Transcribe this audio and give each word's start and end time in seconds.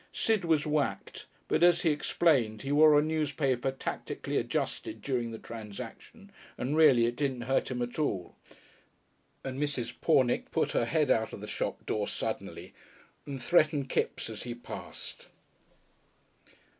Sid 0.11 0.45
was 0.45 0.65
whacked, 0.65 1.27
but, 1.47 1.61
as 1.61 1.83
he 1.83 1.91
explained, 1.91 2.63
he 2.63 2.71
wore 2.71 2.97
a 2.97 3.03
newspaper 3.03 3.69
tactically 3.69 4.35
adjusted 4.37 4.99
during 4.99 5.29
the 5.29 5.37
transaction, 5.37 6.31
and 6.57 6.75
really 6.75 7.05
it 7.05 7.15
didn't 7.15 7.41
hurt 7.41 7.69
him 7.69 7.83
at 7.83 7.99
all.... 7.99 8.35
And 9.43 9.61
Mrs. 9.61 9.93
Pornick 10.01 10.49
put 10.49 10.71
her 10.71 10.85
head 10.85 11.11
out 11.11 11.33
of 11.33 11.39
the 11.41 11.45
shop 11.45 11.85
door 11.85 12.07
suddenly, 12.07 12.73
and 13.27 13.39
threatened 13.39 13.89
Kipps 13.89 14.27
as 14.27 14.41
he 14.41 14.55
passed. 14.55 15.27